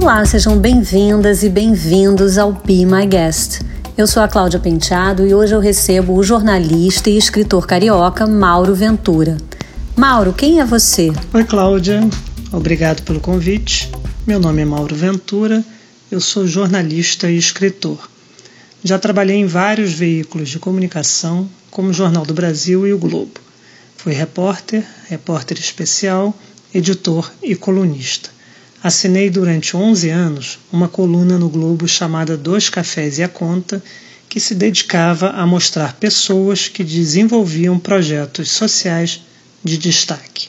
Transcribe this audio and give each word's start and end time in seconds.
Olá, 0.00 0.24
sejam 0.24 0.56
bem-vindas 0.56 1.42
e 1.42 1.48
bem-vindos 1.48 2.38
ao 2.38 2.52
Be 2.52 2.86
My 2.86 3.04
Guest. 3.04 3.62
Eu 3.96 4.06
sou 4.06 4.22
a 4.22 4.28
Cláudia 4.28 4.60
Penteado 4.60 5.26
e 5.26 5.34
hoje 5.34 5.52
eu 5.52 5.58
recebo 5.58 6.14
o 6.14 6.22
jornalista 6.22 7.10
e 7.10 7.18
escritor 7.18 7.66
carioca 7.66 8.24
Mauro 8.24 8.76
Ventura. 8.76 9.36
Mauro, 9.96 10.32
quem 10.32 10.60
é 10.60 10.64
você? 10.64 11.10
Oi, 11.34 11.42
Cláudia. 11.42 12.08
Obrigado 12.52 13.02
pelo 13.02 13.18
convite. 13.18 13.90
Meu 14.24 14.38
nome 14.38 14.62
é 14.62 14.64
Mauro 14.64 14.94
Ventura. 14.94 15.64
Eu 16.12 16.20
sou 16.20 16.46
jornalista 16.46 17.28
e 17.28 17.36
escritor. 17.36 18.08
Já 18.84 19.00
trabalhei 19.00 19.36
em 19.36 19.46
vários 19.46 19.92
veículos 19.92 20.48
de 20.48 20.60
comunicação, 20.60 21.50
como 21.72 21.88
o 21.88 21.92
Jornal 21.92 22.24
do 22.24 22.32
Brasil 22.32 22.86
e 22.86 22.92
o 22.92 22.98
Globo. 22.98 23.40
Fui 23.96 24.12
repórter, 24.12 24.84
repórter 25.08 25.58
especial, 25.58 26.32
editor 26.72 27.32
e 27.42 27.56
colunista. 27.56 28.37
Assinei 28.82 29.28
durante 29.28 29.76
11 29.76 30.08
anos 30.08 30.58
uma 30.72 30.88
coluna 30.88 31.36
no 31.36 31.48
Globo 31.48 31.88
chamada 31.88 32.36
Dois 32.36 32.70
Cafés 32.70 33.18
e 33.18 33.24
a 33.24 33.28
Conta, 33.28 33.82
que 34.28 34.38
se 34.38 34.54
dedicava 34.54 35.30
a 35.30 35.44
mostrar 35.44 35.94
pessoas 35.94 36.68
que 36.68 36.84
desenvolviam 36.84 37.76
projetos 37.76 38.50
sociais 38.50 39.22
de 39.64 39.76
destaque. 39.78 40.48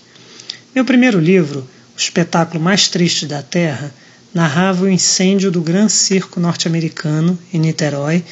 Meu 0.75 0.85
primeiro 0.85 1.19
livro, 1.19 1.67
O 1.95 1.99
Espetáculo 1.99 2.63
Mais 2.63 2.87
Triste 2.87 3.25
da 3.25 3.41
Terra, 3.41 3.91
narrava 4.31 4.85
o 4.85 4.89
incêndio 4.89 5.49
do 5.49 5.61
Gran 5.61 5.89
Circo 5.89 6.39
norte-americano 6.39 7.37
em 7.51 7.59
Niterói 7.59 8.23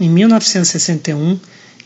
em 0.00 0.08
1961, 0.08 1.38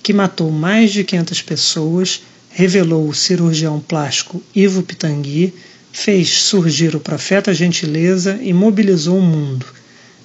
que 0.04 0.12
matou 0.12 0.52
mais 0.52 0.92
de 0.92 1.02
500 1.02 1.42
pessoas, 1.42 2.22
revelou 2.50 3.08
o 3.08 3.14
cirurgião 3.14 3.80
plástico 3.80 4.40
Ivo 4.54 4.84
Pitangui 4.84 5.52
fez 5.98 6.28
surgir 6.42 6.94
o 6.94 7.00
Profeta 7.00 7.54
Gentileza 7.54 8.38
e 8.42 8.52
mobilizou 8.52 9.18
o 9.18 9.22
mundo. 9.22 9.64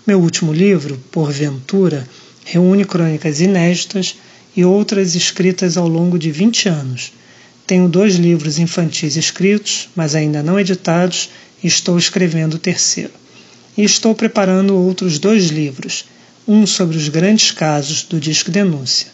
Meu 0.05 0.19
último 0.19 0.51
livro, 0.51 1.01
Porventura, 1.09 2.05
reúne 2.43 2.83
crônicas 2.83 3.39
inéditas 3.39 4.17
e 4.55 4.65
outras 4.65 5.15
escritas 5.15 5.77
ao 5.77 5.87
longo 5.87 6.19
de 6.19 6.29
20 6.29 6.67
anos. 6.67 7.13
Tenho 7.65 7.87
dois 7.87 8.15
livros 8.15 8.59
infantis 8.59 9.15
escritos, 9.15 9.87
mas 9.95 10.13
ainda 10.13 10.43
não 10.43 10.59
editados, 10.59 11.29
e 11.63 11.67
estou 11.67 11.97
escrevendo 11.97 12.55
o 12.55 12.59
terceiro. 12.59 13.13
E 13.77 13.83
estou 13.83 14.13
preparando 14.13 14.75
outros 14.75 15.19
dois 15.19 15.45
livros, 15.45 16.03
um 16.45 16.67
sobre 16.67 16.97
os 16.97 17.07
grandes 17.07 17.49
casos 17.51 18.03
do 18.03 18.19
Disque 18.19 18.51
Denúncia 18.51 19.07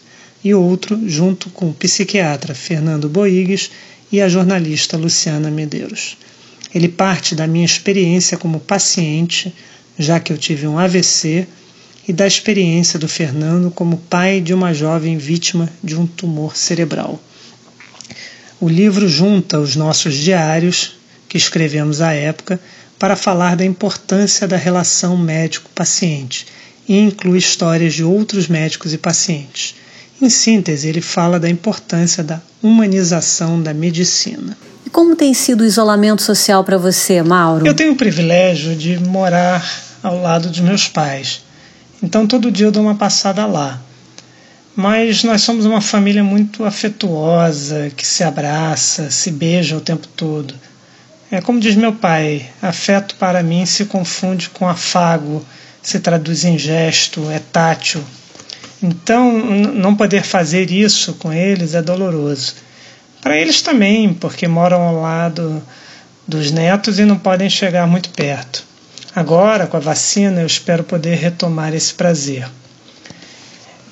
e 0.44 0.52
outro 0.52 1.08
junto 1.08 1.50
com 1.50 1.70
o 1.70 1.74
psiquiatra 1.74 2.52
Fernando 2.52 3.08
Boigues 3.08 3.70
e 4.10 4.20
a 4.20 4.28
jornalista 4.28 4.96
Luciana 4.96 5.52
Medeiros. 5.52 6.16
Ele 6.74 6.88
parte 6.88 7.34
da 7.34 7.46
minha 7.46 7.64
experiência 7.64 8.36
como 8.36 8.60
paciente, 8.60 9.54
já 9.98 10.20
que 10.20 10.32
eu 10.32 10.38
tive 10.38 10.66
um 10.66 10.78
AVC, 10.78 11.46
e 12.06 12.12
da 12.12 12.26
experiência 12.26 12.98
do 12.98 13.06
Fernando 13.06 13.70
como 13.70 13.98
pai 13.98 14.40
de 14.40 14.54
uma 14.54 14.72
jovem 14.72 15.18
vítima 15.18 15.68
de 15.84 15.94
um 15.94 16.06
tumor 16.06 16.56
cerebral. 16.56 17.22
O 18.60 18.68
livro 18.68 19.08
junta 19.08 19.60
os 19.60 19.76
nossos 19.76 20.14
diários, 20.14 20.96
que 21.28 21.36
escrevemos 21.36 22.00
à 22.00 22.12
época, 22.12 22.58
para 22.98 23.14
falar 23.14 23.54
da 23.54 23.64
importância 23.64 24.48
da 24.48 24.56
relação 24.56 25.16
médico-paciente 25.16 26.46
e 26.88 26.98
inclui 26.98 27.38
histórias 27.38 27.94
de 27.94 28.02
outros 28.02 28.48
médicos 28.48 28.92
e 28.92 28.98
pacientes. 28.98 29.74
Em 30.20 30.28
síntese, 30.28 30.88
ele 30.88 31.00
fala 31.00 31.38
da 31.38 31.48
importância 31.48 32.24
da 32.24 32.40
humanização 32.62 33.62
da 33.62 33.72
medicina. 33.72 34.56
E 34.84 34.90
como 34.90 35.14
tem 35.14 35.32
sido 35.32 35.60
o 35.60 35.64
isolamento 35.64 36.22
social 36.22 36.64
para 36.64 36.76
você, 36.76 37.22
Mauro? 37.22 37.66
Eu 37.66 37.74
tenho 37.74 37.92
o 37.92 37.96
privilégio 37.96 38.74
de 38.74 38.98
morar 38.98 39.64
ao 40.02 40.20
lado 40.20 40.48
dos 40.48 40.60
meus 40.60 40.88
pais. 40.88 41.42
Então 42.02 42.26
todo 42.26 42.50
dia 42.50 42.66
eu 42.66 42.72
dou 42.72 42.82
uma 42.82 42.94
passada 42.94 43.46
lá. 43.46 43.80
Mas 44.74 45.24
nós 45.24 45.42
somos 45.42 45.66
uma 45.66 45.80
família 45.80 46.22
muito 46.22 46.64
afetuosa, 46.64 47.90
que 47.96 48.06
se 48.06 48.22
abraça, 48.22 49.10
se 49.10 49.30
beija 49.30 49.76
o 49.76 49.80
tempo 49.80 50.06
todo. 50.08 50.54
É 51.30 51.40
como 51.40 51.60
diz 51.60 51.76
meu 51.76 51.92
pai, 51.92 52.48
afeto 52.62 53.14
para 53.16 53.42
mim 53.42 53.66
se 53.66 53.84
confunde 53.84 54.48
com 54.48 54.68
afago, 54.68 55.44
se 55.82 56.00
traduz 56.00 56.44
em 56.44 56.56
gesto, 56.56 57.30
é 57.30 57.38
tátil. 57.38 58.02
Então, 58.82 59.32
não 59.74 59.96
poder 59.96 60.22
fazer 60.22 60.70
isso 60.70 61.14
com 61.14 61.32
eles 61.32 61.74
é 61.74 61.82
doloroso. 61.82 62.54
Para 63.20 63.36
eles 63.36 63.60
também, 63.60 64.14
porque 64.14 64.46
moram 64.46 64.80
ao 64.80 65.00
lado 65.00 65.62
dos 66.26 66.50
netos 66.50 66.98
e 66.98 67.04
não 67.04 67.18
podem 67.18 67.50
chegar 67.50 67.86
muito 67.86 68.10
perto. 68.10 68.62
Agora, 69.14 69.66
com 69.66 69.76
a 69.76 69.80
vacina, 69.80 70.42
eu 70.42 70.46
espero 70.46 70.84
poder 70.84 71.16
retomar 71.16 71.74
esse 71.74 71.92
prazer. 71.92 72.48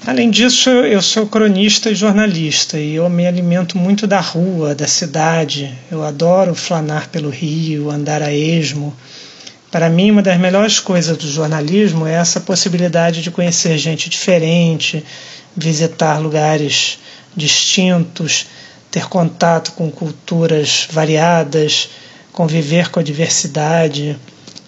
Além 0.07 0.31
disso, 0.31 0.71
eu 0.71 1.03
sou 1.03 1.27
cronista 1.27 1.91
e 1.91 1.95
jornalista 1.97 2.79
e 2.79 2.95
eu 2.95 3.11
me 3.11 3.27
alimento 3.27 3.77
muito 3.77 4.07
da 4.07 4.21
rua, 4.21 4.73
da 4.73 4.87
cidade. 4.87 5.77
Eu 5.91 6.05
adoro 6.05 6.55
flanar 6.55 7.09
pelo 7.09 7.29
rio, 7.29 7.91
andar 7.91 8.23
a 8.23 8.33
esmo. 8.33 8.95
Para 9.71 9.91
mim, 9.91 10.11
uma 10.13 10.23
das 10.23 10.39
melhores 10.39 10.79
coisas 10.79 11.17
do 11.17 11.29
jornalismo 11.29 12.07
é 12.07 12.15
essa 12.15 12.41
possibilidade 12.41 13.21
de 13.21 13.31
conhecer 13.31 13.77
gente 13.79 14.09
diferente, 14.09 15.05
visitar 15.57 16.19
lugares 16.19 16.99
distintos, 17.37 18.47
ter 18.91 19.09
contato 19.09 19.73
com 19.73 19.91
culturas 19.91 20.87
variadas, 20.91 21.91
conviver 22.33 22.91
com 22.91 23.01
a 23.01 23.03
diversidade. 23.03 24.17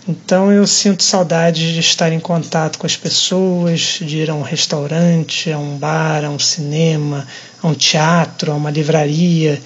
Então 0.06 0.50
eu 0.50 0.66
sinto 0.66 1.02
saudade 1.02 1.74
de 1.74 1.80
estar 1.80 2.12
em 2.12 2.18
contato 2.18 2.78
com 2.78 2.86
as 2.86 2.96
pessoas, 2.96 3.98
de 4.00 4.18
ir 4.18 4.30
a 4.30 4.34
um 4.34 4.42
restaurante, 4.42 5.52
a 5.52 5.58
um 5.58 5.76
bar, 5.76 6.24
a 6.24 6.30
um 6.30 6.38
cinema, 6.38 7.26
a 7.62 7.68
um 7.68 7.74
teatro, 7.74 8.50
a 8.50 8.54
uma 8.54 8.70
livraria. 8.70 9.62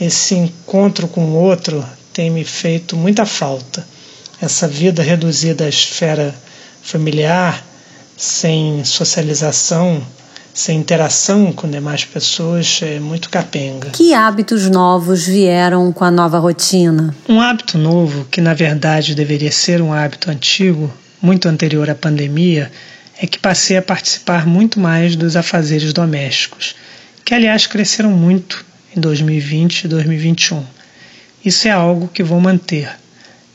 Esse 0.00 0.34
encontro 0.34 1.06
com 1.06 1.24
o 1.26 1.34
outro 1.34 1.84
tem 2.12 2.30
me 2.30 2.44
feito 2.44 2.96
muita 2.96 3.26
falta. 3.26 3.86
Essa 4.42 4.66
vida 4.66 5.04
reduzida 5.04 5.66
à 5.66 5.68
esfera 5.68 6.34
familiar, 6.82 7.64
sem 8.16 8.84
socialização, 8.84 10.02
sem 10.52 10.80
interação 10.80 11.52
com 11.52 11.70
demais 11.70 12.04
pessoas 12.04 12.80
é 12.82 12.98
muito 12.98 13.30
capenga. 13.30 13.90
Que 13.90 14.12
hábitos 14.12 14.68
novos 14.68 15.28
vieram 15.28 15.92
com 15.92 16.04
a 16.04 16.10
nova 16.10 16.40
rotina? 16.40 17.14
Um 17.28 17.40
hábito 17.40 17.78
novo, 17.78 18.24
que 18.24 18.40
na 18.40 18.52
verdade 18.52 19.14
deveria 19.14 19.52
ser 19.52 19.80
um 19.80 19.92
hábito 19.92 20.28
antigo, 20.28 20.92
muito 21.22 21.48
anterior 21.48 21.88
à 21.88 21.94
pandemia, 21.94 22.68
é 23.20 23.28
que 23.28 23.38
passei 23.38 23.76
a 23.76 23.82
participar 23.82 24.44
muito 24.44 24.80
mais 24.80 25.14
dos 25.14 25.36
afazeres 25.36 25.92
domésticos, 25.92 26.74
que 27.24 27.32
aliás 27.32 27.68
cresceram 27.68 28.10
muito 28.10 28.64
em 28.96 29.00
2020 29.00 29.84
e 29.84 29.88
2021. 29.88 30.64
Isso 31.44 31.68
é 31.68 31.70
algo 31.70 32.08
que 32.08 32.24
vou 32.24 32.40
manter. 32.40 33.01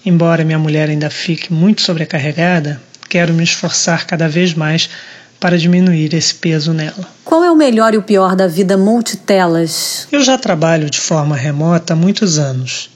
Embora 0.08 0.46
minha 0.46 0.58
mulher 0.58 0.90
ainda 0.90 1.10
fique 1.10 1.52
muito 1.52 1.82
sobrecarregada, 1.82 2.82
quero 3.10 3.34
me 3.34 3.44
esforçar 3.44 4.08
cada 4.08 4.30
vez 4.30 4.54
mais 4.54 4.90
para 5.38 5.58
diminuir 5.58 6.14
esse 6.14 6.34
peso 6.34 6.72
nela. 6.72 7.06
Qual 7.26 7.44
é 7.44 7.52
o 7.52 7.58
melhor 7.58 7.94
e 7.94 7.98
o 7.98 8.02
pior 8.02 8.34
da 8.34 8.48
vida 8.48 8.78
multitelas? 8.78 10.08
Eu 10.10 10.24
já 10.24 10.38
trabalho 10.38 10.90
de 10.90 10.98
forma 10.98 11.36
remota 11.36 11.92
há 11.92 11.96
muitos 11.98 12.40
anos, 12.40 12.90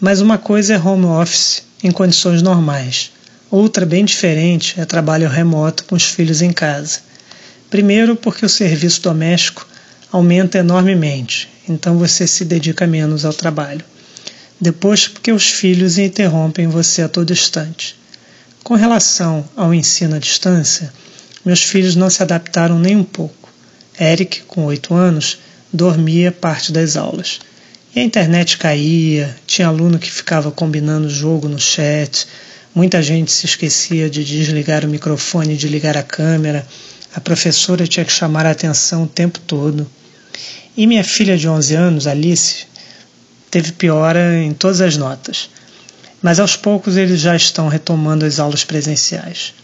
mas 0.00 0.20
uma 0.20 0.38
coisa 0.38 0.74
é 0.74 0.76
home 0.76 1.06
office 1.06 1.62
em 1.84 1.92
condições 1.92 2.42
normais, 2.42 3.12
outra 3.48 3.86
bem 3.86 4.04
diferente 4.04 4.74
é 4.80 4.84
trabalho 4.84 5.28
remoto 5.28 5.84
com 5.84 5.94
os 5.94 6.02
filhos 6.02 6.42
em 6.42 6.52
casa. 6.52 6.98
Primeiro, 7.70 8.16
porque 8.16 8.44
o 8.44 8.48
serviço 8.48 9.00
doméstico 9.02 9.64
aumenta 10.10 10.58
enormemente, 10.58 11.48
então 11.68 11.96
você 11.96 12.26
se 12.26 12.44
dedica 12.44 12.88
menos 12.88 13.24
ao 13.24 13.32
trabalho. 13.32 13.84
Depois, 14.60 15.08
porque 15.08 15.32
os 15.32 15.48
filhos 15.48 15.96
interrompem 15.96 16.68
você 16.68 17.02
a 17.02 17.08
todo 17.08 17.32
instante. 17.32 17.96
Com 18.62 18.74
relação 18.74 19.48
ao 19.56 19.72
ensino 19.72 20.16
à 20.16 20.18
distância, 20.18 20.92
meus 21.44 21.62
filhos 21.62 21.96
não 21.96 22.10
se 22.10 22.22
adaptaram 22.22 22.78
nem 22.78 22.94
um 22.94 23.04
pouco. 23.04 23.48
Eric, 23.98 24.42
com 24.42 24.66
oito 24.66 24.94
anos, 24.94 25.38
dormia 25.72 26.30
parte 26.30 26.72
das 26.72 26.96
aulas. 26.96 27.40
E 27.94 28.00
a 28.00 28.02
internet 28.02 28.58
caía, 28.58 29.34
tinha 29.46 29.66
aluno 29.66 29.98
que 29.98 30.10
ficava 30.10 30.52
combinando 30.52 31.08
jogo 31.08 31.48
no 31.48 31.58
chat, 31.58 32.26
muita 32.74 33.02
gente 33.02 33.32
se 33.32 33.46
esquecia 33.46 34.10
de 34.10 34.22
desligar 34.22 34.84
o 34.84 34.88
microfone 34.88 35.54
e 35.54 35.56
de 35.56 35.68
ligar 35.68 35.96
a 35.96 36.02
câmera, 36.02 36.66
a 37.14 37.20
professora 37.20 37.86
tinha 37.86 38.04
que 38.04 38.12
chamar 38.12 38.46
a 38.46 38.50
atenção 38.50 39.04
o 39.04 39.08
tempo 39.08 39.40
todo. 39.40 39.90
E 40.76 40.86
minha 40.86 41.02
filha 41.02 41.36
de 41.36 41.48
11 41.48 41.74
anos, 41.74 42.06
Alice, 42.06 42.66
teve 43.50 43.72
piora 43.72 44.36
em 44.36 44.52
todas 44.52 44.80
as 44.80 44.96
notas. 44.96 45.50
Mas 46.22 46.38
aos 46.38 46.54
poucos 46.56 46.96
eles 46.96 47.20
já 47.20 47.34
estão 47.34 47.68
retomando 47.68 48.24
as 48.24 48.38
aulas 48.38 48.64
presenciais. 48.64 49.54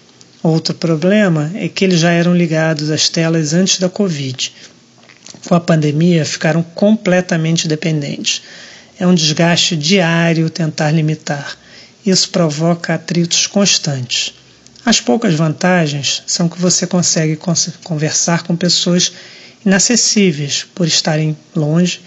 Outro 0.42 0.74
problema 0.74 1.50
é 1.54 1.68
que 1.68 1.84
eles 1.84 2.00
já 2.00 2.10
eram 2.10 2.34
ligados 2.34 2.90
às 2.90 3.08
telas 3.08 3.52
antes 3.52 3.78
da 3.78 3.88
Covid. 3.88 4.52
Com 5.48 5.54
a 5.54 5.60
pandemia, 5.60 6.24
ficaram 6.24 6.62
completamente 6.62 7.68
dependentes. 7.68 8.42
É 8.98 9.06
um 9.06 9.14
desgaste 9.14 9.76
diário 9.76 10.48
tentar 10.48 10.90
limitar. 10.90 11.56
Isso 12.04 12.30
provoca 12.30 12.94
atritos 12.94 13.46
constantes. 13.46 14.34
As 14.84 15.00
poucas 15.00 15.34
vantagens 15.34 16.22
são 16.26 16.48
que 16.48 16.60
você 16.60 16.86
consegue 16.86 17.38
conversar 17.82 18.44
com 18.44 18.56
pessoas 18.56 19.12
inacessíveis 19.64 20.64
por 20.74 20.86
estarem 20.86 21.36
longe 21.54 22.00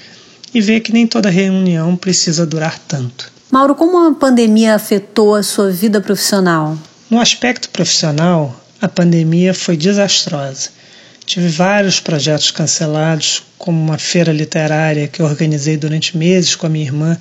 e 0.53 0.61
ver 0.61 0.79
que 0.81 0.91
nem 0.91 1.05
toda 1.05 1.29
reunião 1.29 1.95
precisa 1.95 2.45
durar 2.45 2.79
tanto. 2.79 3.31
Mauro, 3.51 3.75
como 3.75 3.97
a 4.07 4.13
pandemia 4.13 4.75
afetou 4.75 5.35
a 5.35 5.43
sua 5.43 5.71
vida 5.71 5.99
profissional? 5.99 6.77
No 7.09 7.19
aspecto 7.19 7.69
profissional, 7.69 8.55
a 8.81 8.87
pandemia 8.87 9.53
foi 9.53 9.75
desastrosa. 9.75 10.69
Tive 11.25 11.47
vários 11.47 11.99
projetos 11.99 12.51
cancelados, 12.51 13.43
como 13.57 13.79
uma 13.79 13.97
feira 13.97 14.31
literária 14.31 15.07
que 15.07 15.21
organizei 15.21 15.77
durante 15.77 16.17
meses 16.17 16.55
com 16.55 16.65
a 16.65 16.69
minha 16.69 16.85
irmã 16.85 17.17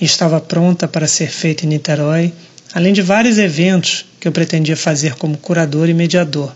e 0.00 0.04
estava 0.04 0.40
pronta 0.40 0.86
para 0.86 1.06
ser 1.06 1.30
feita 1.30 1.66
em 1.66 1.68
Niterói, 1.68 2.32
além 2.72 2.92
de 2.92 3.02
vários 3.02 3.38
eventos 3.38 4.06
que 4.18 4.28
eu 4.28 4.32
pretendia 4.32 4.76
fazer 4.76 5.14
como 5.16 5.36
curador 5.36 5.88
e 5.88 5.94
mediador, 5.94 6.52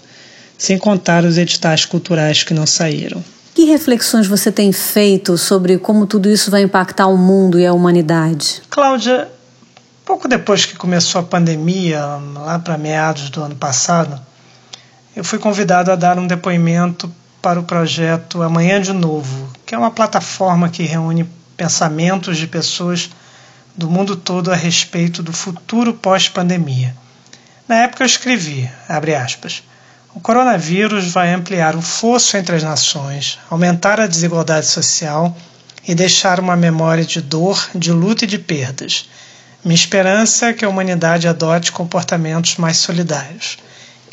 sem 0.57 0.79
contar 0.79 1.25
os 1.25 1.37
editais 1.37 1.85
culturais 1.85 2.43
que 2.43 2.55
não 2.55 2.67
saíram. 2.67 3.23
Que 3.55 3.67
reflexões 3.67 4.27
você 4.27 4.51
tem 4.51 4.73
feito 4.73 5.39
sobre 5.39 5.79
como 5.79 6.09
tudo 6.09 6.29
isso 6.29 6.51
vai 6.51 6.63
impactar 6.63 7.07
o 7.07 7.17
mundo 7.17 7.57
e 7.57 7.65
a 7.65 7.73
humanidade? 7.73 8.61
Cláudia, 8.69 9.31
pouco 10.05 10.27
depois 10.27 10.67
que 10.67 10.75
começou 10.75 11.21
a 11.21 11.25
pandemia, 11.25 12.01
lá 12.35 12.59
para 12.59 12.77
meados 12.77 13.31
do 13.31 13.41
ano 13.41 13.55
passado, 13.55 14.21
eu 15.15 15.23
fui 15.23 15.39
convidado 15.39 15.93
a 15.93 15.95
dar 15.95 16.19
um 16.19 16.27
depoimento 16.27 17.09
para 17.41 17.61
o 17.61 17.63
projeto 17.63 18.43
Amanhã 18.43 18.81
de 18.81 18.93
Novo, 18.93 19.49
que 19.65 19.73
é 19.73 19.79
uma 19.79 19.93
plataforma 19.93 20.69
que 20.69 20.83
reúne 20.83 21.25
pensamentos 21.57 22.37
de 22.37 22.49
pessoas 22.49 23.09
do 23.77 23.89
mundo 23.89 24.17
todo 24.17 24.51
a 24.51 24.57
respeito 24.57 25.23
do 25.23 25.33
futuro 25.33 25.95
pós-pandemia. 25.95 26.97
Na 27.69 27.77
época 27.77 28.03
eu 28.03 28.07
escrevi, 28.07 28.69
abre 28.89 29.15
aspas, 29.15 29.63
o 30.15 30.21
coronavírus 30.21 31.11
vai 31.11 31.33
ampliar 31.33 31.75
o 31.75 31.83
fosso 31.83 32.37
entre 32.37 32.57
as 32.57 32.63
nações, 32.63 33.39
aumentar 33.51 34.01
a 34.01 34.07
desigualdade 34.07 34.67
social 34.67 35.37
e 35.87 35.95
deixar 35.95 36.39
uma 36.39 36.57
memória 36.57 37.05
de 37.05 37.21
dor, 37.21 37.69
de 37.75 37.91
luta 37.91 38.25
e 38.25 38.29
de 38.29 38.39
perdas. 38.39 39.09
Minha 39.65 39.75
esperança 39.75 40.47
é 40.47 40.53
que 40.53 40.65
a 40.65 40.69
humanidade 40.69 41.27
adote 41.27 41.73
comportamentos 41.73 42.57
mais 42.57 42.77
solidários 42.77 43.59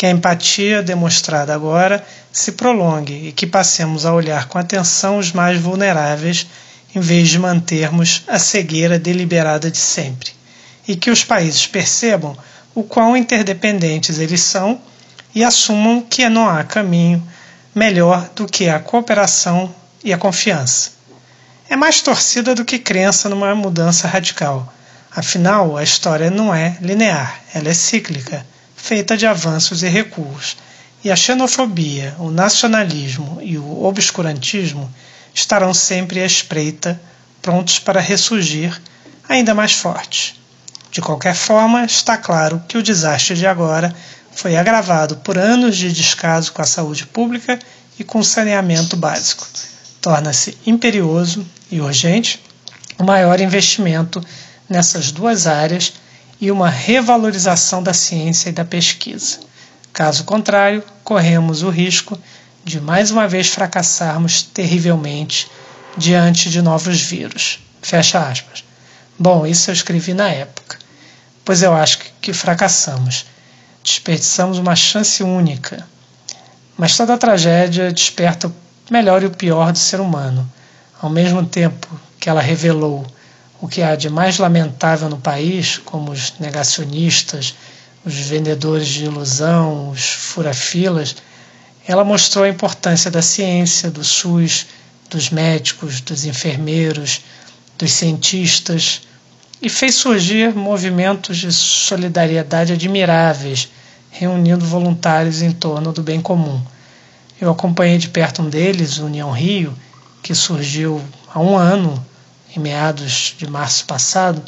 que 0.02 0.06
a 0.08 0.10
empatia 0.10 0.82
demonstrada 0.82 1.54
agora 1.54 2.04
se 2.32 2.54
prolongue 2.54 3.28
e 3.28 3.32
que 3.32 3.46
passemos 3.46 4.04
a 4.04 4.12
olhar 4.12 4.48
com 4.48 4.58
atenção 4.58 5.20
os 5.20 5.32
mais 5.32 5.62
vulneráveis 5.62 6.48
em 6.96 7.00
vez 7.00 7.30
de 7.30 7.38
mantermos 7.38 8.24
a 8.28 8.40
cegueira 8.40 8.98
deliberada 8.98 9.70
de 9.70 9.78
sempre, 9.78 10.32
e 10.88 10.96
que 10.96 11.12
os 11.12 11.24
países 11.24 11.68
percebam 11.68 12.36
o 12.74 12.82
quão 12.82 13.16
interdependentes 13.16 14.18
eles 14.18 14.42
são 14.42 14.82
e 15.34 15.44
assumam 15.44 16.02
que 16.02 16.28
não 16.30 16.50
há 16.50 16.64
caminho 16.64 17.26
melhor 17.74 18.30
do 18.36 18.46
que 18.46 18.70
a 18.70 18.80
cooperação 18.80 19.74
e 20.04 20.12
a 20.12 20.18
confiança. 20.18 20.92
É 21.70 21.76
mais 21.76 22.02
torcida 22.02 22.54
do 22.54 22.66
que 22.66 22.78
crença 22.78 23.30
numa 23.30 23.56
mudança 23.56 24.08
radical. 24.08 24.74
Afinal, 25.16 25.78
a 25.78 25.84
história 25.84 26.30
não 26.30 26.54
é 26.54 26.78
linear, 26.82 27.42
ela 27.54 27.70
é 27.70 27.74
cíclica 27.74 28.46
feita 28.82 29.16
de 29.16 29.28
avanços 29.28 29.84
e 29.84 29.88
recuos, 29.88 30.58
e 31.04 31.12
a 31.12 31.16
xenofobia, 31.16 32.16
o 32.18 32.32
nacionalismo 32.32 33.40
e 33.42 33.58
o 33.58 33.84
obscurantismo 33.84 34.92
estarão 35.34 35.74
sempre 35.74 36.20
à 36.20 36.26
espreita, 36.26 37.00
prontos 37.42 37.78
para 37.78 38.02
ressurgir 38.02 38.82
ainda 39.30 39.54
mais 39.54 39.72
fortes. 39.74 40.36
De 40.92 41.00
qualquer 41.00 41.36
forma, 41.36 41.86
está 41.86 42.18
claro 42.18 42.62
que 42.68 42.78
o 42.78 42.84
desastre 42.84 43.36
de 43.36 43.46
agora 43.46 43.96
foi 44.34 44.56
agravado 44.56 45.18
por 45.18 45.38
anos 45.38 45.78
de 45.78 45.92
descaso 45.92 46.52
com 46.52 46.62
a 46.62 46.66
saúde 46.66 47.06
pública 47.06 47.60
e 48.00 48.04
com 48.04 48.24
saneamento 48.24 48.96
básico. 48.96 49.46
Torna-se 50.02 50.58
imperioso 50.66 51.46
e 51.70 51.80
urgente 51.80 52.42
o 52.98 53.04
maior 53.04 53.40
investimento 53.40 54.24
nessas 54.70 55.12
duas 55.12 55.48
áreas 55.48 55.94
e 56.40 56.50
uma 56.50 56.70
revalorização 56.70 57.84
da 57.84 57.94
ciência 57.94 58.50
e 58.50 58.54
da 58.54 58.66
pesquisa. 58.66 59.40
Caso 59.94 60.24
contrário, 60.24 60.84
corremos 61.04 61.62
o 61.62 61.70
risco 61.70 62.18
de 62.64 62.80
mais 62.80 63.12
uma 63.12 63.28
vez 63.28 63.48
fracassarmos 63.48 64.42
terrivelmente 64.42 65.48
diante 65.98 66.50
de 66.50 66.62
novos 66.62 67.02
vírus. 67.02 67.60
Fecha 67.82 68.20
aspas. 68.20 68.64
Bom, 69.20 69.46
isso 69.46 69.70
eu 69.70 69.74
escrevi 69.74 70.14
na 70.14 70.30
época, 70.30 70.80
pois 71.44 71.62
eu 71.62 71.74
acho 71.74 72.00
que 72.22 72.34
fracassamos. 72.34 73.26
Desperdiçamos 73.84 74.58
uma 74.58 74.76
chance 74.76 75.24
única. 75.24 75.88
Mas 76.78 76.96
toda 76.96 77.18
tragédia 77.18 77.92
desperta 77.92 78.48
o 78.48 78.54
melhor 78.90 79.24
e 79.24 79.26
o 79.26 79.32
pior 79.32 79.72
do 79.72 79.78
ser 79.78 80.00
humano. 80.00 80.50
Ao 81.02 81.10
mesmo 81.10 81.46
tempo 81.46 81.88
que 82.20 82.30
ela 82.30 82.42
revelou 82.42 83.06
o 83.60 83.68
que 83.68 83.82
há 83.82 83.96
de 83.96 84.10
mais 84.10 84.38
lamentável 84.38 85.10
no 85.10 85.18
país, 85.18 85.78
como 85.78 86.12
os 86.12 86.34
negacionistas, 86.40 87.56
os 88.04 88.14
vendedores 88.14 88.88
de 88.88 89.06
ilusão, 89.06 89.90
os 89.90 90.10
furafilas, 90.10 91.16
ela 91.88 92.04
mostrou 92.04 92.46
a 92.46 92.50
importância 92.50 93.12
da 93.12 93.22
ciência, 93.22 93.90
do 93.92 94.04
SUS, 94.04 94.68
dos 95.10 95.30
médicos, 95.30 96.02
dos 96.02 96.26
enfermeiros, 96.26 97.22
dos 97.78 97.92
cientistas 97.92 99.02
e 99.62 99.70
fez 99.70 99.96
surgir 99.96 100.56
movimentos 100.56 101.38
de 101.38 101.52
solidariedade 101.52 102.74
admiráveis, 102.74 103.70
reunindo 104.10 104.66
voluntários 104.66 105.42
em 105.42 105.52
torno 105.52 105.94
do 105.94 106.02
bem 106.02 106.20
comum. 106.20 106.60
Eu 107.40 107.50
acompanhei 107.52 107.98
de 107.98 108.10
perto 108.10 108.42
um 108.42 108.50
deles, 108.50 108.98
União 108.98 109.32
Rio, 109.32 109.74
que 110.24 110.34
surgiu 110.34 111.02
há 111.34 111.40
um 111.40 111.56
ano 111.56 112.04
em 112.56 112.60
meados 112.60 113.36
de 113.38 113.48
março 113.48 113.86
passado 113.86 114.42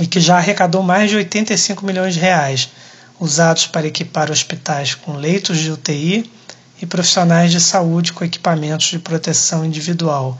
e 0.00 0.06
que 0.06 0.20
já 0.20 0.36
arrecadou 0.36 0.82
mais 0.82 1.10
de 1.10 1.16
85 1.16 1.84
milhões 1.84 2.14
de 2.14 2.20
reais, 2.20 2.70
usados 3.18 3.66
para 3.66 3.86
equipar 3.86 4.30
hospitais 4.30 4.94
com 4.94 5.16
leitos 5.16 5.58
de 5.58 5.70
UTI 5.70 6.30
e 6.80 6.86
profissionais 6.86 7.50
de 7.50 7.60
saúde 7.60 8.12
com 8.12 8.24
equipamentos 8.24 8.86
de 8.86 8.98
proteção 8.98 9.64
individual, 9.64 10.38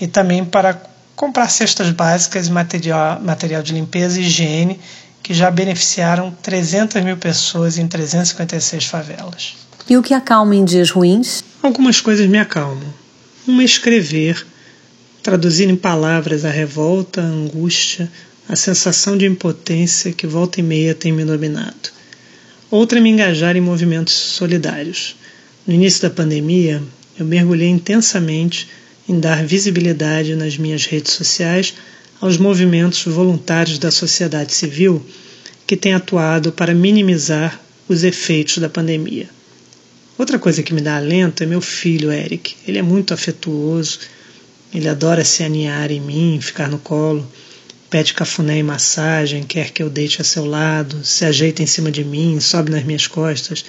e 0.00 0.06
também 0.06 0.44
para 0.44 0.80
comprar 1.18 1.48
cestas 1.48 1.90
básicas 1.90 2.46
e 2.46 2.52
material, 2.52 3.20
material 3.20 3.60
de 3.60 3.74
limpeza 3.74 4.20
e 4.20 4.22
higiene 4.22 4.78
que 5.20 5.34
já 5.34 5.50
beneficiaram 5.50 6.30
300 6.30 7.02
mil 7.02 7.16
pessoas 7.16 7.76
em 7.76 7.88
356 7.88 8.84
favelas. 8.84 9.56
E 9.90 9.96
o 9.96 10.02
que 10.02 10.14
acalma 10.14 10.54
em 10.54 10.64
dias 10.64 10.90
ruins? 10.90 11.42
Algumas 11.60 12.00
coisas 12.00 12.28
me 12.28 12.38
acalmam. 12.38 12.94
Uma 13.48 13.62
é 13.62 13.64
escrever 13.64 14.46
traduzir 15.20 15.68
em 15.68 15.74
palavras 15.74 16.44
a 16.44 16.50
revolta, 16.50 17.20
a 17.20 17.24
angústia, 17.24 18.08
a 18.48 18.54
sensação 18.54 19.18
de 19.18 19.26
impotência 19.26 20.12
que 20.12 20.26
volta 20.26 20.60
e 20.60 20.62
meia 20.62 20.94
tem 20.94 21.10
me 21.10 21.24
dominado. 21.24 21.90
Outra 22.70 22.98
é 22.98 23.02
me 23.02 23.10
engajar 23.10 23.56
em 23.56 23.60
movimentos 23.60 24.14
solidários. 24.14 25.16
No 25.66 25.74
início 25.74 26.02
da 26.02 26.10
pandemia, 26.10 26.80
eu 27.18 27.26
mergulhei 27.26 27.68
intensamente 27.68 28.68
em 29.08 29.18
dar 29.18 29.44
visibilidade 29.44 30.34
nas 30.34 30.58
minhas 30.58 30.84
redes 30.84 31.12
sociais 31.12 31.74
aos 32.20 32.36
movimentos 32.36 33.04
voluntários 33.04 33.78
da 33.78 33.90
sociedade 33.90 34.52
civil 34.52 35.04
que 35.66 35.76
têm 35.76 35.94
atuado 35.94 36.52
para 36.52 36.74
minimizar 36.74 37.60
os 37.88 38.04
efeitos 38.04 38.58
da 38.58 38.68
pandemia. 38.68 39.28
Outra 40.18 40.38
coisa 40.38 40.62
que 40.62 40.74
me 40.74 40.80
dá 40.80 40.96
alento 40.96 41.42
é 41.42 41.46
meu 41.46 41.60
filho, 41.60 42.12
Eric. 42.12 42.54
Ele 42.66 42.78
é 42.78 42.82
muito 42.82 43.14
afetuoso 43.14 44.00
ele 44.72 44.88
adora 44.88 45.24
se 45.24 45.42
aninhar 45.42 45.90
em 45.90 46.00
mim, 46.00 46.38
ficar 46.42 46.68
no 46.68 46.78
colo, 46.78 47.26
pede 47.88 48.12
cafuné 48.12 48.58
e 48.58 48.62
massagem, 48.62 49.42
quer 49.42 49.70
que 49.70 49.82
eu 49.82 49.88
deite 49.88 50.20
a 50.20 50.24
seu 50.24 50.44
lado, 50.44 51.02
se 51.04 51.24
ajeita 51.24 51.62
em 51.62 51.66
cima 51.66 51.90
de 51.90 52.04
mim, 52.04 52.38
sobe 52.38 52.70
nas 52.70 52.84
minhas 52.84 53.06
costas. 53.06 53.64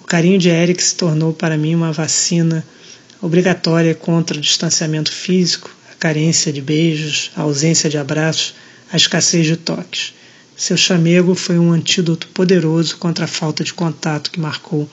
O 0.00 0.04
carinho 0.04 0.38
de 0.38 0.48
Eric 0.48 0.80
se 0.80 0.94
tornou 0.94 1.32
para 1.32 1.58
mim 1.58 1.74
uma 1.74 1.92
vacina 1.92 2.64
obrigatória 3.20 3.94
contra 3.94 4.36
o 4.36 4.40
distanciamento 4.40 5.12
físico, 5.12 5.70
a 5.90 5.94
carência 5.94 6.52
de 6.52 6.60
beijos, 6.60 7.30
a 7.36 7.42
ausência 7.42 7.88
de 7.88 7.98
abraços, 7.98 8.54
a 8.92 8.96
escassez 8.96 9.46
de 9.46 9.56
toques. 9.56 10.14
Seu 10.56 10.76
chamego 10.76 11.34
foi 11.34 11.58
um 11.58 11.72
antídoto 11.72 12.28
poderoso 12.28 12.96
contra 12.96 13.26
a 13.26 13.28
falta 13.28 13.62
de 13.62 13.74
contato 13.74 14.30
que 14.30 14.40
marcou 14.40 14.88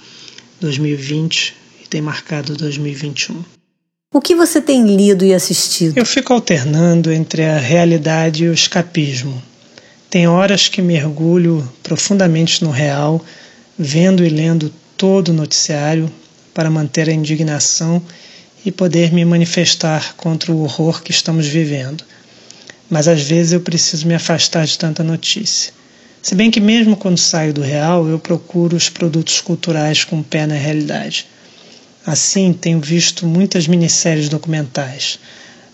2020 0.60 1.56
e 1.84 1.88
tem 1.88 2.02
marcado 2.02 2.56
2021. 2.56 3.44
O 4.14 4.22
que 4.22 4.36
você 4.36 4.62
tem 4.62 4.96
lido 4.96 5.26
e 5.26 5.34
assistido? 5.34 5.98
Eu 5.98 6.06
fico 6.06 6.34
alternando 6.34 7.12
entre 7.12 7.44
a 7.44 7.58
realidade 7.58 8.44
e 8.44 8.50
o 8.50 8.54
escapismo. 8.54 9.42
Tem 10.10 10.28
horas 10.28 10.68
que 10.68 10.82
mergulho 10.82 11.68
profundamente 11.82 12.64
no 12.64 12.70
real, 12.70 13.24
vendo 13.78 14.24
e 14.24 14.30
lendo 14.30 14.72
todo 14.96 15.30
o 15.30 15.34
noticiário 15.34 16.12
para 16.54 16.70
manter 16.70 17.10
a 17.10 17.14
indignação 17.14 18.02
e 18.66 18.72
poder 18.72 19.12
me 19.12 19.26
manifestar 19.26 20.16
contra 20.16 20.52
o 20.52 20.64
horror 20.64 21.02
que 21.02 21.12
estamos 21.12 21.48
vivendo. 21.48 22.04
mas 22.90 23.08
às 23.08 23.24
vezes 23.24 23.54
eu 23.54 23.62
preciso 23.62 24.08
me 24.08 24.14
afastar 24.14 24.66
de 24.66 24.78
tanta 24.78 25.04
notícia. 25.04 25.74
Se 26.22 26.36
bem 26.36 26.52
que, 26.52 26.60
mesmo 26.60 26.96
quando 26.96 27.18
saio 27.18 27.52
do 27.52 27.62
real, 27.62 28.08
eu 28.08 28.20
procuro 28.20 28.78
os 28.78 28.88
produtos 28.88 29.42
culturais 29.42 30.04
com 30.04 30.20
o 30.20 30.24
pé 30.24 30.46
na 30.46 30.54
realidade. 30.54 31.26
Assim, 32.06 32.54
tenho 32.54 32.80
visto 32.80 33.26
muitas 33.26 33.68
minisséries 33.68 34.30
documentais, 34.30 35.18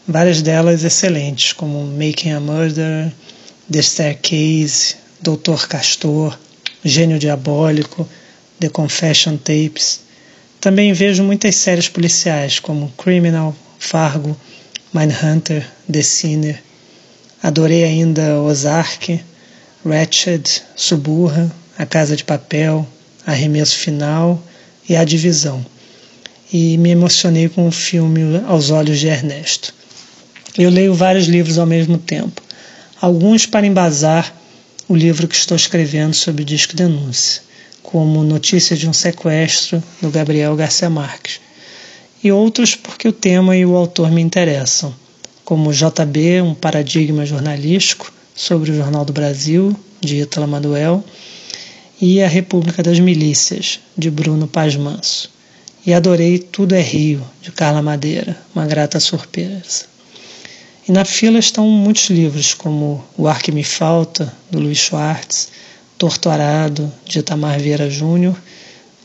várias 0.07 0.41
delas 0.41 0.83
excelentes, 0.83 1.53
como 1.53 1.85
Making 1.85 2.31
a 2.31 2.39
Murder, 2.39 3.11
The 3.69 3.81
Staircase, 3.81 4.95
Doutor 5.21 5.67
Castor, 5.67 6.39
Gênio 6.85 7.19
Diabólico, 7.19 8.07
The 8.59 8.69
Confession 8.69 9.35
Tapes. 9.37 10.01
Também 10.61 10.91
vejo 10.91 11.23
muitas 11.23 11.55
séries 11.55 11.87
policiais, 11.87 12.59
como 12.59 12.91
Criminal, 12.97 13.55
Fargo, 13.79 14.37
Mindhunter, 14.93 15.65
The 15.89 16.01
Sinner. 16.01 16.61
Adorei 17.41 17.85
ainda 17.85 18.41
Ozark, 18.41 19.23
Ratched, 19.85 20.63
Suburra, 20.75 21.49
A 21.77 21.85
Casa 21.85 22.15
de 22.15 22.25
Papel, 22.25 22.85
Arremesso 23.25 23.77
Final 23.77 24.43
e 24.87 24.97
A 24.97 25.05
Divisão. 25.05 25.65
E 26.51 26.77
me 26.77 26.89
emocionei 26.89 27.47
com 27.47 27.65
o 27.65 27.71
filme 27.71 28.43
Aos 28.45 28.69
Olhos 28.69 28.99
de 28.99 29.07
Ernesto. 29.07 29.73
Eu 30.57 30.69
leio 30.69 30.93
vários 30.93 31.27
livros 31.27 31.57
ao 31.57 31.65
mesmo 31.65 31.97
tempo, 31.97 32.41
alguns 32.99 33.45
para 33.45 33.65
embasar 33.65 34.35
o 34.89 34.95
livro 34.95 35.27
que 35.27 35.35
estou 35.35 35.55
escrevendo 35.55 36.13
sobre 36.13 36.41
o 36.41 36.45
disco 36.45 36.75
denúncia, 36.75 37.41
como 37.83 38.23
Notícia 38.23 38.75
de 38.75 38.87
um 38.87 38.93
Sequestro, 38.93 39.81
do 40.01 40.09
Gabriel 40.09 40.55
Garcia 40.55 40.89
Marques, 40.89 41.39
e 42.23 42.31
outros 42.31 42.75
porque 42.75 43.07
o 43.07 43.13
tema 43.13 43.55
e 43.55 43.65
o 43.65 43.75
autor 43.75 44.11
me 44.11 44.21
interessam, 44.21 44.93
como 45.45 45.73
JB, 45.73 46.41
um 46.41 46.53
paradigma 46.53 47.25
jornalístico, 47.25 48.11
sobre 48.35 48.71
o 48.71 48.75
Jornal 48.75 49.03
do 49.03 49.11
Brasil, 49.11 49.75
de 49.99 50.21
Ítala 50.21 50.47
Manuel, 50.47 51.03
e 52.01 52.21
A 52.21 52.27
República 52.27 52.81
das 52.81 52.99
Milícias, 52.99 53.79
de 53.97 54.09
Bruno 54.09 54.47
Paz 54.47 54.75
Manso. 54.75 55.29
E 55.85 55.93
adorei 55.93 56.39
Tudo 56.39 56.75
é 56.75 56.81
Rio, 56.81 57.21
de 57.41 57.51
Carla 57.51 57.81
Madeira, 57.81 58.37
uma 58.55 58.65
grata 58.65 58.99
surpresa. 58.99 59.85
E 60.87 60.91
na 60.91 61.03
fila 61.03 61.37
estão 61.37 61.67
muitos 61.67 62.09
livros, 62.09 62.53
como 62.53 63.03
O 63.17 63.27
Ar 63.27 63.41
que 63.41 63.51
Me 63.51 63.63
Falta, 63.63 64.33
do 64.49 64.59
Luiz 64.59 64.77
Schwartz, 64.77 65.49
Torto 65.99 66.29
Arado, 66.29 66.89
de 67.05 67.19
Itamar 67.19 67.59
Vieira 67.59 67.89
Júnior, 67.89 68.33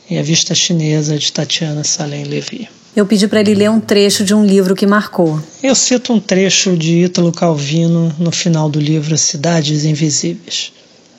e 0.09 0.17
A 0.17 0.23
Vista 0.23 0.55
Chinesa, 0.55 1.19
de 1.19 1.33
Tatiana 1.33 1.83
Salem 1.83 2.23
Levi. 2.23 2.69
Eu 2.95 3.05
pedi 3.05 3.27
para 3.27 3.41
ele 3.41 3.53
ler 3.53 3.69
um 3.69 3.81
trecho 3.81 4.23
de 4.23 4.33
um 4.33 4.47
livro 4.47 4.77
que 4.77 4.87
marcou. 4.87 5.43
Eu 5.61 5.75
cito 5.75 6.13
um 6.13 6.21
trecho 6.21 6.77
de 6.77 7.03
Ítalo 7.07 7.33
Calvino 7.33 8.15
no 8.17 8.31
final 8.31 8.71
do 8.71 8.79
livro 8.79 9.19
Cidades 9.19 9.85
Invisíveis. 9.85 10.73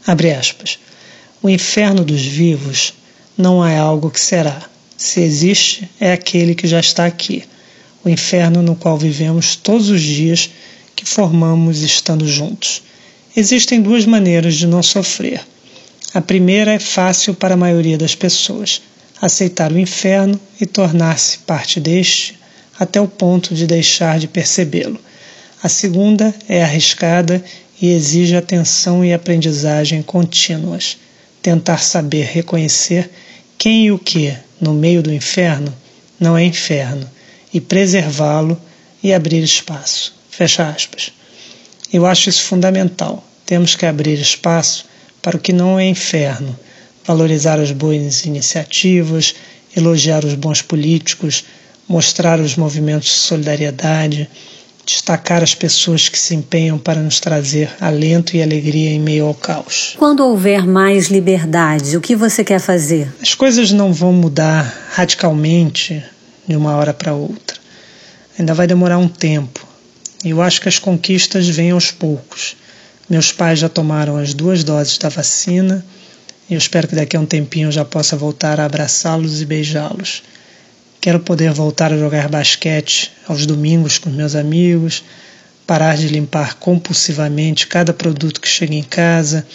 Abre 0.07 0.31
aspas. 0.31 0.79
O 1.43 1.49
inferno 1.49 2.05
dos 2.05 2.21
vivos 2.21 2.93
não 3.37 3.63
é 3.65 3.77
algo 3.77 4.09
que 4.09 4.21
será. 4.21 4.61
Se 4.95 5.19
existe, 5.19 5.89
é 5.99 6.13
aquele 6.13 6.55
que 6.55 6.67
já 6.67 6.79
está 6.79 7.05
aqui. 7.05 7.43
O 8.01 8.07
inferno 8.07 8.61
no 8.61 8.77
qual 8.77 8.97
vivemos 8.97 9.57
todos 9.57 9.89
os 9.89 10.01
dias 10.01 10.49
que 10.95 11.03
formamos 11.03 11.81
estando 11.81 12.25
juntos. 12.25 12.81
Existem 13.35 13.81
duas 13.81 14.05
maneiras 14.05 14.55
de 14.55 14.65
não 14.65 14.81
sofrer. 14.81 15.41
A 16.15 16.21
primeira 16.21 16.71
é 16.71 16.79
fácil 16.79 17.33
para 17.33 17.55
a 17.55 17.57
maioria 17.57 17.97
das 17.97 18.15
pessoas 18.15 18.81
aceitar 19.21 19.69
o 19.69 19.77
inferno 19.77 20.39
e 20.61 20.65
tornar-se 20.65 21.39
parte 21.39 21.77
deste 21.77 22.39
até 22.79 23.01
o 23.01 23.07
ponto 23.07 23.53
de 23.53 23.67
deixar 23.67 24.17
de 24.17 24.25
percebê-lo. 24.25 24.97
A 25.61 25.67
segunda 25.67 26.33
é 26.47 26.63
arriscada 26.63 27.43
e 27.81 27.89
exige 27.89 28.33
atenção 28.33 29.03
e 29.03 29.11
aprendizagem 29.11 30.01
contínuas. 30.01 30.97
Tentar 31.41 31.79
saber 31.79 32.27
reconhecer 32.27 33.11
quem 33.57 33.87
e 33.87 33.91
o 33.91 33.99
que, 33.99 34.33
no 34.61 34.73
meio 34.73 35.03
do 35.03 35.13
inferno, 35.13 35.75
não 36.17 36.37
é 36.37 36.45
inferno, 36.45 37.11
e 37.53 37.59
preservá-lo 37.59 38.57
e 39.03 39.13
abrir 39.13 39.43
espaço. 39.43 40.15
Fecha 40.29 40.65
aspas. 40.69 41.11
Eu 41.91 42.05
acho 42.05 42.29
isso 42.29 42.43
fundamental. 42.43 43.21
Temos 43.45 43.75
que 43.75 43.85
abrir 43.85 44.17
espaço 44.17 44.94
para 45.25 45.37
o 45.37 45.39
que 45.39 45.51
não 45.51 45.79
é 45.79 45.87
inferno 45.87 46.55
valorizar 47.03 47.59
as 47.59 47.71
boas 47.71 48.25
iniciativas, 48.25 49.33
elogiar 49.75 50.23
os 50.23 50.35
bons 50.35 50.61
políticos, 50.61 51.45
mostrar 51.89 52.39
os 52.39 52.55
movimentos 52.55 53.07
de 53.07 53.15
solidariedade, 53.15 54.29
destacar 54.85 55.41
as 55.41 55.55
pessoas 55.55 56.07
que 56.07 56.19
se 56.19 56.35
empenham 56.35 56.77
para 56.77 57.01
nos 57.01 57.19
trazer 57.19 57.71
alento 57.81 58.37
e 58.37 58.43
alegria 58.43 58.91
em 58.91 58.99
meio 58.99 59.25
ao 59.25 59.33
caos. 59.33 59.95
Quando 59.97 60.23
houver 60.23 60.67
mais 60.67 61.07
liberdade, 61.07 61.97
o 61.97 62.01
que 62.01 62.15
você 62.15 62.43
quer 62.43 62.59
fazer? 62.59 63.11
As 63.19 63.33
coisas 63.33 63.71
não 63.71 63.91
vão 63.91 64.13
mudar 64.13 64.91
radicalmente 64.91 66.03
de 66.47 66.55
uma 66.55 66.75
hora 66.75 66.93
para 66.93 67.13
outra. 67.13 67.57
Ainda 68.37 68.53
vai 68.53 68.67
demorar 68.67 68.99
um 68.99 69.07
tempo. 69.07 69.65
E 70.23 70.29
eu 70.29 70.39
acho 70.39 70.61
que 70.61 70.69
as 70.69 70.77
conquistas 70.77 71.49
vêm 71.49 71.71
aos 71.71 71.89
poucos. 71.89 72.55
Meus 73.09 73.31
pais 73.31 73.59
já 73.59 73.69
tomaram 73.69 74.17
as 74.17 74.33
duas 74.33 74.63
doses 74.63 74.97
da 74.97 75.09
vacina 75.09 75.85
eu 76.49 76.59
espero 76.59 76.87
que 76.87 76.95
daqui 76.95 77.17
a 77.17 77.19
um 77.19 77.25
tempinho 77.25 77.69
eu 77.69 77.71
já 77.71 77.83
possa 77.83 78.15
voltar 78.15 78.59
a 78.59 78.65
abraçá-los 78.65 79.41
e 79.41 79.45
beijá-los. 79.45 80.21
Quero 81.01 81.19
poder 81.19 81.51
voltar 81.51 81.91
a 81.91 81.97
jogar 81.97 82.29
basquete 82.29 83.11
aos 83.27 83.47
domingos 83.47 83.97
com 83.97 84.11
meus 84.11 84.35
amigos, 84.35 85.03
parar 85.65 85.97
de 85.97 86.07
limpar 86.07 86.55
compulsivamente 86.55 87.65
cada 87.65 87.93
produto 87.93 88.39
que 88.39 88.47
chega 88.47 88.75
em 88.75 88.83
casa, 88.83 89.45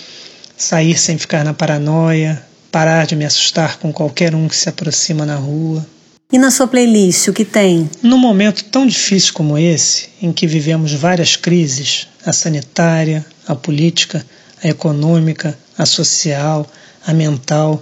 sair 0.56 0.98
sem 0.98 1.16
ficar 1.16 1.44
na 1.44 1.54
paranoia, 1.54 2.44
parar 2.72 3.06
de 3.06 3.14
me 3.14 3.24
assustar 3.24 3.78
com 3.78 3.92
qualquer 3.92 4.34
um 4.34 4.48
que 4.48 4.56
se 4.56 4.68
aproxima 4.68 5.24
na 5.24 5.36
rua. 5.36 5.86
E 6.32 6.38
na 6.38 6.50
sua 6.50 6.66
playlist, 6.66 7.28
o 7.28 7.32
que 7.32 7.44
tem? 7.44 7.88
Num 8.02 8.18
momento 8.18 8.64
tão 8.64 8.84
difícil 8.84 9.32
como 9.32 9.56
esse, 9.56 10.08
em 10.20 10.32
que 10.32 10.46
vivemos 10.46 10.92
várias 10.92 11.36
crises 11.36 12.08
a 12.24 12.32
sanitária, 12.32 13.24
a 13.46 13.54
política, 13.54 14.24
a 14.62 14.68
econômica, 14.68 15.58
a 15.76 15.86
social, 15.86 16.70
a 17.06 17.12
mental, 17.12 17.80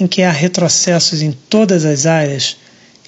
em 0.00 0.06
que 0.06 0.22
há 0.22 0.30
retrocessos 0.30 1.22
em 1.22 1.32
todas 1.32 1.84
as 1.84 2.06
áreas, 2.06 2.56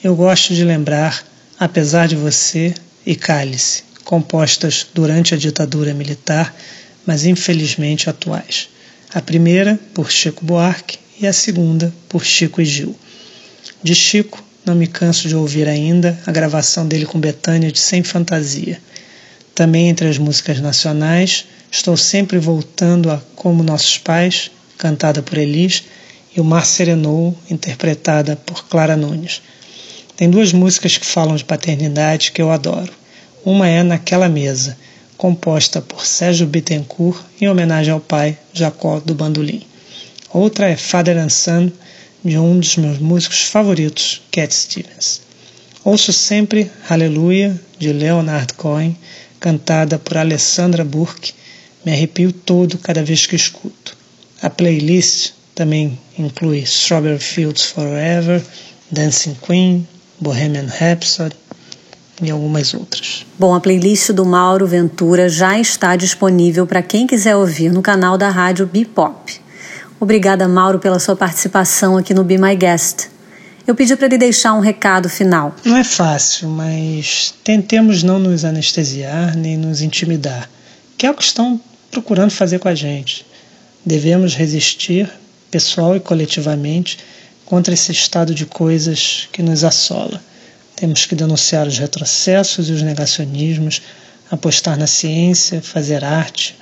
eu 0.03 0.15
gosto 0.15 0.55
de 0.55 0.65
lembrar 0.65 1.25
Apesar 1.61 2.07
de 2.07 2.15
Você 2.15 2.73
e 3.05 3.17
Cálice, 3.17 3.83
compostas 4.05 4.87
durante 4.95 5.35
a 5.35 5.37
ditadura 5.37 5.93
militar, 5.93 6.55
mas 7.05 7.27
infelizmente 7.27 8.09
atuais. 8.09 8.69
A 9.13 9.21
primeira 9.21 9.77
por 9.93 10.09
Chico 10.09 10.45
Buarque 10.45 10.99
e 11.21 11.27
a 11.27 11.33
segunda 11.33 11.93
por 12.09 12.25
Chico 12.25 12.63
e 12.63 12.65
Gil. 12.65 12.95
De 13.83 13.93
Chico, 13.93 14.41
não 14.65 14.77
me 14.77 14.87
canso 14.87 15.27
de 15.27 15.35
ouvir 15.35 15.67
ainda 15.67 16.17
a 16.25 16.31
gravação 16.31 16.87
dele 16.87 17.07
com 17.07 17.19
Betânia 17.19 17.73
de 17.73 17.81
Sem 17.81 18.05
Fantasia. 18.05 18.81
Também 19.53 19.89
entre 19.89 20.07
as 20.07 20.17
músicas 20.17 20.61
nacionais, 20.61 21.45
estou 21.71 21.97
sempre 21.97 22.39
voltando 22.39 23.11
a 23.11 23.21
Como 23.35 23.63
Nossos 23.63 23.99
Pais 23.99 24.51
cantada 24.79 25.21
por 25.21 25.37
Elis, 25.37 25.85
e 26.35 26.41
O 26.41 26.45
Mar 26.45 26.65
Serenou, 26.65 27.37
interpretada 27.51 28.37
por 28.37 28.69
Clara 28.69 28.97
Nunes. 28.97 29.43
Tem 30.17 30.31
duas 30.31 30.53
músicas 30.53 30.97
que 30.97 31.05
falam 31.05 31.35
de 31.35 31.45
paternidade 31.45 32.31
que 32.33 32.41
eu 32.41 32.51
adoro. 32.51 32.93
Uma 33.45 33.69
é 33.69 33.83
Naquela 33.83 34.29
Mesa, 34.29 34.79
composta 35.17 35.81
por 35.81 36.07
Sérgio 36.07 36.47
Bittencourt 36.47 37.21
em 37.41 37.49
homenagem 37.49 37.93
ao 37.93 38.01
pai 38.01 38.39
Jacó 38.53 39.01
do 39.01 39.15
Bandolim. 39.15 39.67
Outra 40.33 40.69
é 40.69 40.77
Father 40.77 41.19
and 41.19 41.31
Son, 41.31 41.73
de 42.25 42.39
um 42.39 42.59
dos 42.61 42.77
meus 42.77 42.99
músicos 42.99 43.43
favoritos, 43.43 44.23
Cat 44.31 44.55
Stevens. 44.55 45.23
Ouço 45.85 46.13
sempre 46.13 46.71
Hallelujah, 46.89 47.59
de 47.79 47.93
Leonard 47.93 48.53
Cohen, 48.55 48.97
cantada 49.41 49.99
por 49.99 50.19
Alessandra 50.19 50.85
Burke. 50.85 51.33
Me 51.85 51.93
arrepio 51.93 52.33
todo 52.33 52.79
cada 52.79 53.03
vez 53.03 53.27
que 53.27 53.37
escuto. 53.37 53.97
A 54.43 54.51
playlist 54.51 55.33
também 55.55 55.99
inclui 56.19 56.59
Strawberry 56.61 57.19
Fields 57.19 57.65
Forever, 57.65 58.43
Dancing 58.91 59.37
Queen, 59.47 59.87
Bohemian 60.21 60.67
Rhapsody 60.67 61.35
e 62.23 62.31
algumas 62.31 62.75
outras. 62.75 63.25
Bom, 63.39 63.55
a 63.55 63.61
playlist 63.61 64.11
do 64.11 64.25
Mauro 64.25 64.67
Ventura 64.67 65.29
já 65.29 65.59
está 65.59 65.97
disponível 65.97 66.67
para 66.67 66.83
quem 66.83 67.07
quiser 67.07 67.37
ouvir 67.37 67.73
no 67.73 67.83
canal 67.83 68.19
da 68.19 68.29
rádio 68.29 68.67
Bipop. 68.67 69.41
Obrigada, 70.01 70.47
Mauro, 70.47 70.79
pela 70.79 70.99
sua 70.99 71.17
participação 71.17 71.97
aqui 71.97 72.15
no 72.15 72.23
Be 72.23 72.39
My 72.39 72.55
Guest. 72.55 73.09
Eu 73.67 73.75
pedi 73.75 73.95
para 73.97 74.07
ele 74.07 74.19
deixar 74.19 74.55
um 74.55 74.61
recado 74.61 75.09
final. 75.09 75.55
Não 75.65 75.77
é 75.77 75.85
fácil, 75.85 76.49
mas 76.49 77.35
tentemos 77.45 78.03
não 78.03 78.19
nos 78.19 78.45
anestesiar 78.45 79.37
nem 79.37 79.57
nos 79.59 79.83
intimidar, 79.83 80.49
que 80.99 81.07
é 81.07 81.11
o 81.13 81.15
que 81.15 81.23
estão 81.23 81.61
procurando 81.93 82.33
fazer 82.33 82.59
com 82.59 82.69
a 82.69 82.75
gente. 82.75 83.25
Devemos 83.87 84.35
resistir, 84.35 85.09
pessoal 85.49 85.95
e 85.95 86.01
coletivamente, 86.01 86.99
contra 87.47 87.73
esse 87.73 87.93
estado 87.93 88.35
de 88.35 88.45
coisas 88.45 89.29
que 89.33 89.41
nos 89.41 89.63
assola. 89.63 90.21
Temos 90.75 91.07
que 91.07 91.15
denunciar 91.15 91.69
os 91.69 91.79
retrocessos 91.79 92.69
e 92.69 92.73
os 92.73 92.83
negacionismos, 92.83 93.81
apostar 94.29 94.77
na 94.77 94.89
ciência, 94.89 95.63
fazer 95.63 96.05
arte, 96.05 96.57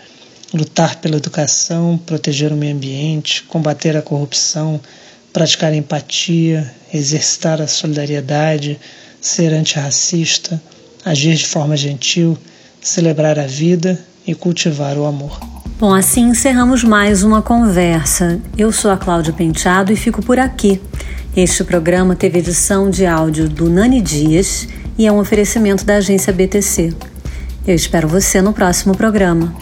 lutar 0.52 0.96
pela 0.96 1.16
educação, 1.16 1.96
proteger 1.96 2.52
o 2.52 2.56
meio 2.56 2.76
ambiente, 2.76 3.42
combater 3.44 3.96
a 3.96 4.02
corrupção, 4.02 4.78
praticar 5.32 5.72
empatia, 5.72 6.70
exercitar 6.92 7.60
a 7.60 7.66
solidariedade, 7.66 8.78
ser 9.18 9.54
antirracista, 9.54 10.60
agir 11.04 11.36
de 11.36 11.46
forma 11.46 11.76
gentil, 11.76 12.38
celebrar 12.82 13.38
a 13.38 13.46
vida 13.46 13.98
e 14.26 14.34
cultivar 14.34 14.96
o 14.98 15.06
amor. 15.06 15.38
Bom, 15.78 15.94
assim 15.94 16.22
encerramos 16.30 16.82
mais 16.82 17.22
uma 17.22 17.42
conversa. 17.42 18.40
Eu 18.56 18.72
sou 18.72 18.90
a 18.90 18.96
Cláudia 18.96 19.32
Penteado 19.32 19.92
e 19.92 19.96
fico 19.96 20.22
por 20.22 20.38
aqui. 20.38 20.80
Este 21.36 21.62
programa 21.62 22.16
teve 22.16 22.38
edição 22.38 22.88
de 22.88 23.04
áudio 23.04 23.46
do 23.46 23.68
Nani 23.68 24.00
Dias 24.00 24.66
e 24.96 25.06
é 25.06 25.12
um 25.12 25.18
oferecimento 25.18 25.84
da 25.84 25.96
agência 25.96 26.32
BTC. 26.32 26.94
Eu 27.66 27.74
espero 27.74 28.08
você 28.08 28.40
no 28.40 28.54
próximo 28.54 28.96
programa. 28.96 29.54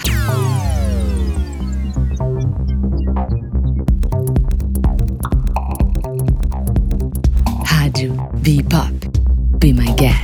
Rádio 7.65 8.15
Be 8.39 8.63
Pop. 8.63 8.93
Be 9.59 9.73
My 9.73 9.93
Guest. 9.95 10.24